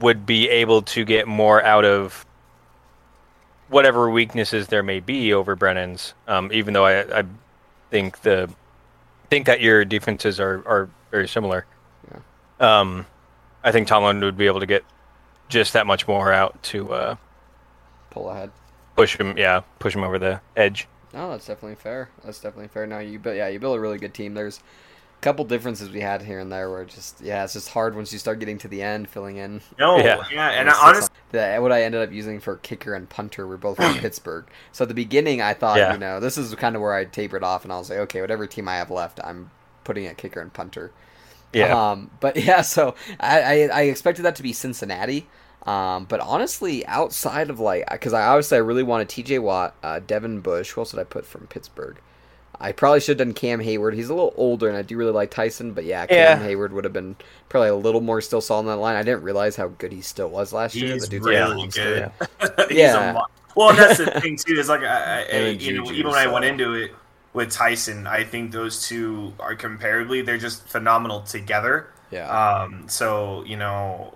[0.00, 2.24] would be able to get more out of
[3.68, 6.14] whatever weaknesses there may be over Brennen's.
[6.26, 7.24] Um, even though I, I
[7.90, 8.50] think the
[9.30, 11.66] think that your defenses are, are very similar.
[12.10, 12.80] Yeah.
[12.80, 13.06] Um,
[13.62, 14.84] I think Tomlin would be able to get
[15.48, 17.16] just that much more out to uh,
[18.10, 18.50] Pull ahead.
[18.96, 19.36] push him.
[19.36, 20.86] Yeah, push him over the edge.
[21.12, 22.10] No, that's definitely fair.
[22.24, 22.86] That's definitely fair.
[22.86, 24.34] Now you built yeah, you built a really good team.
[24.34, 24.60] There's
[25.20, 28.12] couple differences we had here and there where it just yeah, it's just hard once
[28.12, 29.60] you start getting to the end, filling in.
[29.78, 30.24] No, Yeah.
[30.30, 33.46] yeah, and It's I, honestly, the, what I ended up using for kicker and punter
[33.46, 34.46] were both from Pittsburgh.
[34.72, 35.92] So at the beginning, I thought, Yeah.
[35.92, 38.20] you know, this is kind of where I tapered off, and I was like, okay,
[38.20, 39.50] whatever team I have left, I'm
[39.84, 40.92] putting at kicker and punter.
[41.52, 41.90] Yeah.
[41.90, 45.26] Um, but yeah, so I, I, I expected that to be Cincinnati.
[45.66, 49.40] Um, but honestly, outside of like, because I obviously I really wanted T.J.
[49.40, 50.70] Watt, uh, Devin Bush.
[50.70, 51.98] Who else did I put from Pittsburgh?
[52.60, 53.94] I probably should have done Cam Heyward.
[53.94, 55.72] He's a little older, and I do really like Tyson.
[55.72, 56.48] But yeah, Cam Yeah.
[56.48, 57.16] Heyward would have been
[57.48, 58.96] probably a little more still solid on that line.
[58.96, 60.92] I didn't realize how good he still was last year.
[60.94, 62.10] he's The dude's a really good.
[62.68, 63.10] He's Yeah.
[63.10, 64.54] a mo- well, that's the thing too.
[64.54, 66.92] Is like, I, I, Him and you know, even when I went into it
[67.32, 70.24] with Tyson, I think those two are comparably.
[70.24, 71.88] They're just phenomenal together.
[72.10, 72.28] Yeah.
[72.28, 74.14] Um, so you know,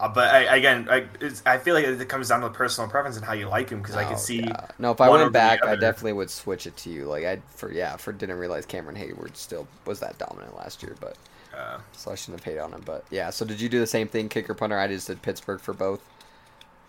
[0.00, 3.16] uh, but I, again, I, it's, I feel like it comes down to personal preference
[3.16, 4.42] and how you like him because I Oh, can see.
[4.42, 4.66] yeah.
[4.78, 7.06] No, if I went back, I definitely would switch it to you.
[7.06, 10.96] Like I for yeah, for didn't realize Cameron Heyward still was that dominant last year,
[11.00, 11.16] but
[11.52, 12.82] Uh, so I shouldn't have paid on him.
[12.84, 14.78] But yeah, so did you do the same thing, kicker punter?
[14.78, 16.00] I just did Pittsburgh for both.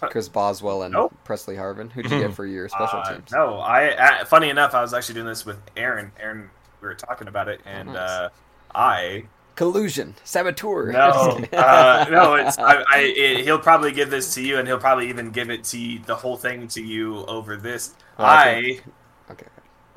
[0.09, 1.13] Chris Boswell and Nope.
[1.23, 1.91] Pressley Harvin.
[1.91, 3.31] Who'd you get for your special uh, teams?
[3.31, 3.89] no, I.
[4.21, 6.11] Uh, funny enough, I was actually doing this with Aaron.
[6.19, 6.49] Aaron,
[6.81, 7.97] we were talking about it, and nice.
[7.97, 8.29] uh,
[8.73, 10.91] I Collusion, saboteur.
[10.91, 10.99] No,
[11.53, 15.09] uh, no, it's I, I it, he'll probably give this to you, and he'll probably
[15.09, 17.95] even give it to you, the whole thing to you over this.
[18.17, 18.79] Oh, I
[19.27, 19.47] I okay.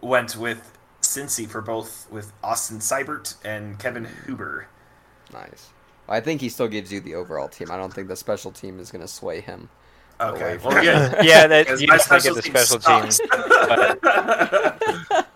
[0.01, 4.67] went with Cincy for both with Austin Seibert and Kevin Huber.
[5.33, 5.71] Nice.
[6.09, 7.71] I think he still gives you the overall team.
[7.71, 9.69] I don't think the special team is going to sway him.
[10.21, 11.23] Okay, well, yeah.
[11.23, 13.99] yeah, that Because you my definitely get the special special team team, sucks.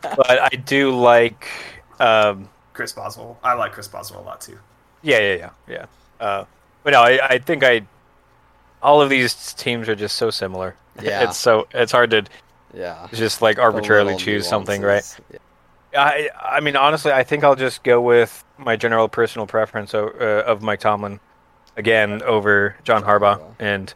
[0.17, 1.49] but I do like.
[1.99, 2.49] Um,
[2.79, 3.37] Chris Boswell.
[3.43, 4.57] I like Chris Boswell a lot too.
[5.03, 5.87] yeah, yeah, yeah, yeah.
[6.25, 6.45] Uh,
[6.85, 7.83] but no, I, I think I.
[8.81, 10.77] All of these teams are just so similar.
[11.03, 11.25] Yeah.
[11.25, 12.25] it's so it's hard to
[12.73, 13.07] Yeah.
[13.13, 15.03] just like arbitrarily little choose something, right?
[15.33, 15.39] Yeah.
[16.01, 20.09] I I mean honestly, I think I'll just go with my general personal preference o-
[20.21, 21.19] uh, of Mike Tomlin
[21.77, 23.55] again over John John Harbaugh, Harbaugh.
[23.61, 23.93] and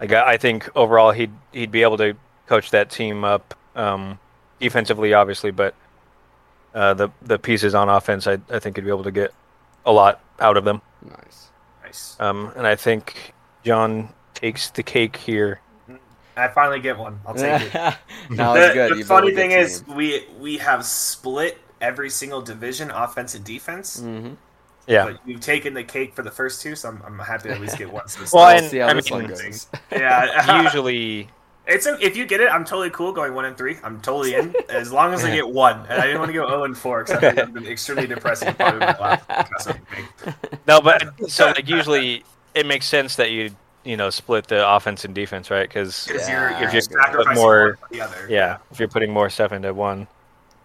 [0.00, 2.14] like I I think overall he'd he'd be able to
[2.46, 4.18] coach that team up um,
[4.60, 5.74] defensively, obviously, but
[6.78, 9.32] uh, the the pieces on offense, I I think he'd be able to get
[9.84, 10.80] a lot out of them.
[11.04, 11.48] Nice.
[11.84, 12.16] Nice.
[12.20, 15.60] Um, and I think Jon takes the cake here.
[16.36, 17.18] I finally get one.
[17.26, 17.74] I'll take it.
[18.30, 18.92] no, the it's good.
[18.92, 23.44] the You funny good thing is, we we have split every single division, offense and
[23.44, 24.00] defense.
[24.00, 24.36] Mhm.
[24.86, 25.04] Yeah.
[25.06, 27.60] But you've taken the cake for the first two, so I'm, I'm happy to at
[27.60, 28.06] least get one.
[28.08, 29.66] So Well, and- see how I this mean- one goes.
[29.92, 31.28] yeah, Usually,
[31.68, 33.76] it's a, if you get it, I'm totally cool going one and three.
[33.84, 35.80] I'm totally in as long as I get one.
[35.88, 38.06] And I didn't want to go zero and four because that would have been extremely
[38.06, 38.54] depressing.
[38.54, 39.80] Probably my last podcast would
[40.50, 40.56] be.
[40.66, 42.24] no, but so like usually
[42.54, 43.50] it makes sense that you
[43.84, 45.68] you know split the offense and defense, right?
[45.68, 48.26] Because Yeah, you're, you're I sacrificing more- one the other.
[48.28, 50.08] yeah, if you're putting more stuff into one.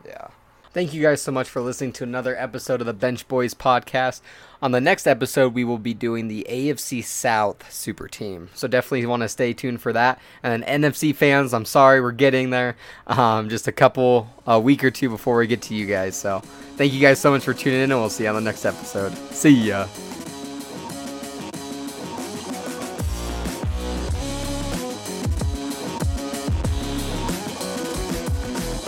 [0.05, 0.27] Yeah.
[0.73, 4.21] Thank you guys so much for listening to another episode of the Bench Boys podcast.
[4.64, 8.47] On the next episode, we will be doing the AFC South Super Team.
[8.53, 10.22] So definitely want to stay tuned for that.
[10.41, 12.78] And NFC fans, I'm sorry we're getting there.
[13.05, 16.16] Um, just a couple, a week or two before we get to you guys.
[16.16, 16.39] So
[16.78, 18.64] thank you guys so much for tuning in, and we'll see you on the next
[18.64, 19.14] episode.
[19.34, 19.86] See ya.